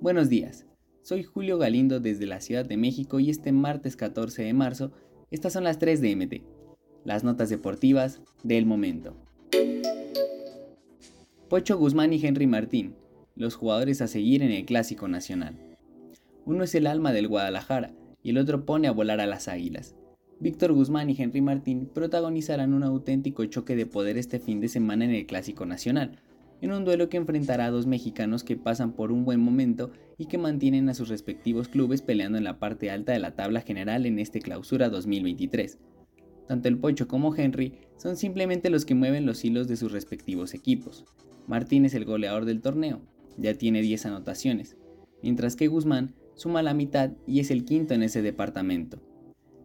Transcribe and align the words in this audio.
Buenos 0.00 0.28
días, 0.28 0.64
soy 1.02 1.22
Julio 1.22 1.58
Galindo 1.58 2.00
desde 2.00 2.26
la 2.26 2.40
Ciudad 2.40 2.64
de 2.64 2.76
México 2.76 3.20
y 3.20 3.30
este 3.30 3.52
martes 3.52 3.96
14 3.96 4.42
de 4.42 4.54
marzo, 4.54 4.92
estas 5.30 5.52
son 5.52 5.64
las 5.64 5.78
3 5.78 6.00
de 6.00 6.16
MT, 6.16 6.42
las 7.04 7.24
notas 7.24 7.48
deportivas 7.48 8.20
del 8.42 8.64
momento. 8.64 9.16
Pocho 11.48 11.78
Guzmán 11.78 12.12
y 12.12 12.24
Henry 12.24 12.46
Martín, 12.46 12.94
los 13.34 13.54
jugadores 13.54 14.02
a 14.02 14.06
seguir 14.06 14.42
en 14.42 14.50
el 14.50 14.66
Clásico 14.66 15.08
Nacional. 15.08 15.58
Uno 16.44 16.64
es 16.64 16.74
el 16.74 16.86
alma 16.86 17.12
del 17.12 17.28
Guadalajara 17.28 17.92
y 18.22 18.30
el 18.30 18.38
otro 18.38 18.64
pone 18.66 18.88
a 18.88 18.92
volar 18.92 19.20
a 19.20 19.26
las 19.26 19.48
águilas. 19.48 19.94
Víctor 20.40 20.72
Guzmán 20.72 21.10
y 21.10 21.16
Henry 21.20 21.40
Martín 21.40 21.90
protagonizarán 21.92 22.72
un 22.72 22.84
auténtico 22.84 23.44
choque 23.46 23.74
de 23.74 23.86
poder 23.86 24.16
este 24.16 24.38
fin 24.38 24.60
de 24.60 24.68
semana 24.68 25.04
en 25.04 25.10
el 25.10 25.26
Clásico 25.26 25.66
Nacional, 25.66 26.20
en 26.60 26.72
un 26.72 26.84
duelo 26.84 27.08
que 27.08 27.16
enfrentará 27.16 27.66
a 27.66 27.70
dos 27.70 27.86
mexicanos 27.86 28.42
que 28.42 28.56
pasan 28.56 28.92
por 28.92 29.12
un 29.12 29.24
buen 29.24 29.40
momento 29.40 29.90
y 30.16 30.26
que 30.26 30.38
mantienen 30.38 30.88
a 30.88 30.94
sus 30.94 31.08
respectivos 31.08 31.68
clubes 31.68 32.02
peleando 32.02 32.38
en 32.38 32.44
la 32.44 32.58
parte 32.58 32.90
alta 32.90 33.12
de 33.12 33.20
la 33.20 33.36
tabla 33.36 33.60
general 33.60 34.06
en 34.06 34.18
este 34.18 34.40
clausura 34.40 34.88
2023. 34.88 35.78
Tanto 36.48 36.68
el 36.68 36.78
Pocho 36.78 37.06
como 37.06 37.34
Henry 37.34 37.74
son 37.96 38.16
simplemente 38.16 38.70
los 38.70 38.84
que 38.84 38.94
mueven 38.94 39.26
los 39.26 39.44
hilos 39.44 39.68
de 39.68 39.76
sus 39.76 39.92
respectivos 39.92 40.54
equipos. 40.54 41.04
Martín 41.46 41.84
es 41.84 41.94
el 41.94 42.04
goleador 42.04 42.44
del 42.44 42.60
torneo, 42.60 43.02
ya 43.36 43.54
tiene 43.54 43.80
10 43.80 44.06
anotaciones, 44.06 44.76
mientras 45.22 45.56
que 45.56 45.68
Guzmán 45.68 46.14
suma 46.34 46.62
la 46.62 46.74
mitad 46.74 47.12
y 47.26 47.40
es 47.40 47.50
el 47.50 47.64
quinto 47.64 47.94
en 47.94 48.02
ese 48.02 48.22
departamento. 48.22 49.00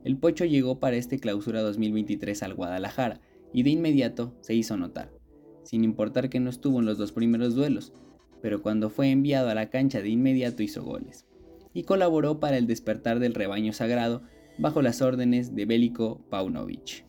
El 0.04 0.18
Pocho 0.18 0.46
llegó 0.46 0.80
para 0.80 0.98
este 0.98 1.18
clausura 1.18 1.62
2023 1.62 2.44
al 2.44 2.54
Guadalajara 2.54 3.22
y 3.54 3.64
de 3.64 3.70
inmediato 3.70 4.36
se 4.42 4.54
hizo 4.54 4.76
notar 4.78 5.23
sin 5.64 5.84
importar 5.84 6.30
que 6.30 6.40
no 6.40 6.50
estuvo 6.50 6.80
en 6.80 6.86
los 6.86 6.98
dos 6.98 7.12
primeros 7.12 7.56
duelos, 7.56 7.94
pero 8.42 8.62
cuando 8.62 8.90
fue 8.90 9.10
enviado 9.10 9.50
a 9.50 9.56
la 9.56 9.70
cancha 9.70 10.02
de 10.02 10.10
inmediato 10.10 10.64
hizo 10.64 10.84
goles, 10.84 11.26
y 11.74 11.84
colaboró 11.84 12.40
para 12.40 12.58
el 12.58 12.68
despertar 12.68 13.20
del 13.20 13.34
rebaño 13.34 13.74
sagrado 13.74 14.22
bajo 14.58 14.82
las 14.82 15.02
órdenes 15.02 15.56
de 15.56 15.66
Bélico 15.66 16.22
Paunovic. 16.30 17.06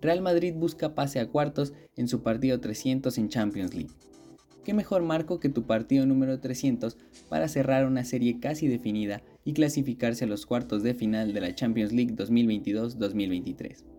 Real 0.00 0.20
Madrid 0.20 0.54
busca 0.56 0.94
pase 0.94 1.20
a 1.20 1.28
cuartos 1.28 1.74
en 1.96 2.08
su 2.08 2.22
partido 2.22 2.58
300 2.60 3.16
en 3.18 3.28
Champions 3.28 3.74
League. 3.74 3.92
¿Qué 4.64 4.74
mejor 4.74 5.02
marco 5.02 5.38
que 5.38 5.48
tu 5.48 5.64
partido 5.64 6.06
número 6.06 6.40
300 6.40 6.96
para 7.28 7.48
cerrar 7.48 7.86
una 7.86 8.04
serie 8.04 8.40
casi 8.40 8.68
definida 8.68 9.22
y 9.44 9.54
clasificarse 9.54 10.24
a 10.24 10.28
los 10.28 10.46
cuartos 10.46 10.82
de 10.82 10.94
final 10.94 11.32
de 11.32 11.40
la 11.40 11.54
Champions 11.54 11.92
League 11.92 12.14
2022-2023? 12.16 13.91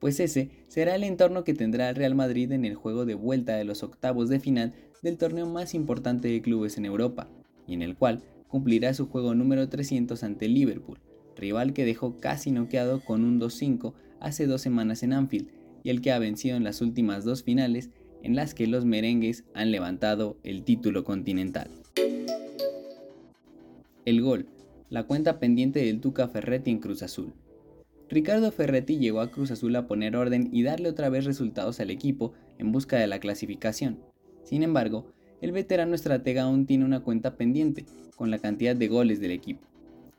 Pues 0.00 0.18
ese 0.18 0.50
será 0.66 0.94
el 0.94 1.04
entorno 1.04 1.44
que 1.44 1.54
tendrá 1.54 1.90
el 1.90 1.96
Real 1.96 2.14
Madrid 2.14 2.50
en 2.52 2.64
el 2.64 2.74
juego 2.74 3.04
de 3.04 3.14
vuelta 3.14 3.56
de 3.56 3.64
los 3.64 3.82
octavos 3.82 4.28
de 4.28 4.40
final 4.40 4.72
del 5.02 5.18
torneo 5.18 5.46
más 5.46 5.74
importante 5.74 6.28
de 6.28 6.42
clubes 6.42 6.78
en 6.78 6.86
Europa, 6.86 7.28
y 7.66 7.74
en 7.74 7.82
el 7.82 7.96
cual 7.96 8.22
cumplirá 8.48 8.92
su 8.94 9.06
juego 9.06 9.34
número 9.34 9.68
300 9.68 10.22
ante 10.24 10.48
Liverpool, 10.48 10.98
rival 11.36 11.72
que 11.72 11.84
dejó 11.84 12.18
casi 12.18 12.50
noqueado 12.50 13.04
con 13.04 13.24
un 13.24 13.40
2-5 13.40 13.92
hace 14.18 14.46
dos 14.46 14.60
semanas 14.60 15.02
en 15.02 15.12
Anfield, 15.12 15.48
y 15.82 15.90
el 15.90 16.00
que 16.00 16.12
ha 16.12 16.18
vencido 16.18 16.56
en 16.56 16.64
las 16.64 16.80
últimas 16.80 17.24
dos 17.24 17.42
finales 17.42 17.90
en 18.22 18.36
las 18.36 18.54
que 18.54 18.66
los 18.66 18.84
merengues 18.84 19.44
han 19.54 19.70
levantado 19.70 20.36
el 20.42 20.62
título 20.64 21.04
continental. 21.04 21.70
El 24.04 24.20
gol, 24.22 24.46
la 24.88 25.04
cuenta 25.04 25.38
pendiente 25.38 25.84
del 25.84 26.00
Tuca 26.00 26.28
Ferretti 26.28 26.70
en 26.70 26.78
Cruz 26.78 27.02
Azul. 27.02 27.32
Ricardo 28.10 28.50
Ferretti 28.50 28.98
llegó 28.98 29.20
a 29.20 29.30
Cruz 29.30 29.52
Azul 29.52 29.76
a 29.76 29.86
poner 29.86 30.16
orden 30.16 30.48
y 30.50 30.64
darle 30.64 30.88
otra 30.88 31.08
vez 31.10 31.24
resultados 31.24 31.78
al 31.78 31.90
equipo 31.90 32.32
en 32.58 32.72
busca 32.72 32.98
de 32.98 33.06
la 33.06 33.20
clasificación. 33.20 34.00
Sin 34.42 34.64
embargo, 34.64 35.12
el 35.40 35.52
veterano 35.52 35.94
estratega 35.94 36.42
aún 36.42 36.66
tiene 36.66 36.84
una 36.84 37.04
cuenta 37.04 37.36
pendiente 37.36 37.86
con 38.16 38.32
la 38.32 38.40
cantidad 38.40 38.74
de 38.74 38.88
goles 38.88 39.20
del 39.20 39.30
equipo, 39.30 39.68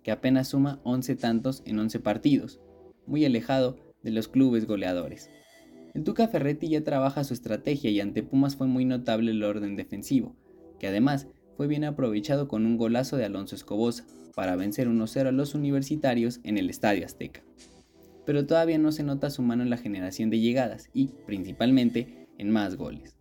que 0.03 0.11
apenas 0.11 0.47
suma 0.47 0.79
11 0.83 1.17
tantos 1.17 1.63
en 1.65 1.79
11 1.79 1.99
partidos, 1.99 2.61
muy 3.07 3.25
alejado 3.25 3.75
de 4.03 4.11
los 4.11 4.29
clubes 4.29 4.67
goleadores. 4.67 5.29
El 5.93 6.05
Tuca 6.05 6.29
Ferretti 6.29 6.69
ya 6.69 6.85
trabaja 6.85 7.25
su 7.25 7.33
estrategia 7.33 7.91
y 7.91 7.99
ante 7.99 8.23
Pumas 8.23 8.55
fue 8.55 8.67
muy 8.67 8.85
notable 8.85 9.31
el 9.31 9.43
orden 9.43 9.75
defensivo, 9.75 10.33
que 10.79 10.87
además 10.87 11.27
fue 11.57 11.67
bien 11.67 11.83
aprovechado 11.83 12.47
con 12.47 12.65
un 12.65 12.77
golazo 12.77 13.17
de 13.17 13.25
Alonso 13.25 13.55
Escobosa 13.55 14.05
para 14.33 14.55
vencer 14.55 14.87
1-0 14.87 15.27
a 15.27 15.31
los 15.33 15.55
universitarios 15.55 16.39
en 16.45 16.57
el 16.57 16.69
Estadio 16.69 17.05
Azteca 17.05 17.43
pero 18.25 18.45
todavía 18.45 18.77
no 18.77 18.91
se 18.91 19.03
nota 19.03 19.29
su 19.29 19.41
mano 19.41 19.63
en 19.63 19.69
la 19.69 19.77
generación 19.77 20.29
de 20.29 20.39
llegadas 20.39 20.89
y, 20.93 21.11
principalmente, 21.25 22.27
en 22.37 22.49
más 22.49 22.75
goles. 22.75 23.15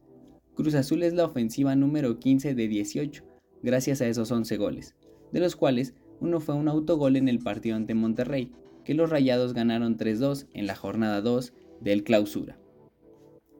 Cruz 0.55 0.75
Azul 0.75 1.03
es 1.03 1.15
la 1.15 1.25
ofensiva 1.25 1.75
número 1.77 2.19
15 2.19 2.55
de 2.55 2.69
18, 2.69 3.25
gracias 3.63 4.01
a 4.01 4.07
esos 4.07 4.31
11 4.31 4.57
goles, 4.57 4.95
de 5.33 5.41
los 5.41 5.57
cuales 5.57 5.95
uno 6.21 6.41
fue 6.41 6.55
un 6.55 6.69
autogol 6.69 7.17
en 7.17 7.29
el 7.29 7.39
partido 7.39 7.77
ante 7.77 7.95
Monterrey, 7.95 8.53
que 8.85 8.95
los 8.95 9.11
Rayados 9.11 9.55
ganaron 9.55 9.97
3-2 9.97 10.47
en 10.53 10.67
la 10.67 10.75
jornada 10.75 11.21
2 11.21 11.53
del 11.81 12.05
clausura. 12.05 12.59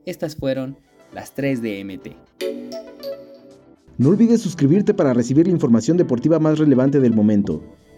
Estas 0.05 0.37
fueron 0.37 0.77
las 1.13 1.35
3 1.35 1.63
de 1.63 1.85
MT. 1.85 2.17
No 3.99 4.09
olvides 4.09 4.41
suscribirte 4.41 4.95
para 4.95 5.13
recibir 5.13 5.47
la 5.47 5.53
información 5.53 5.97
deportiva 5.97 6.39
más 6.39 6.59
relevante 6.59 7.01
del 7.01 7.13
momento. 7.13 7.63